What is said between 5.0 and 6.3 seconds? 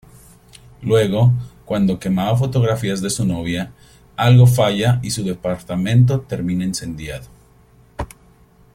y su departamento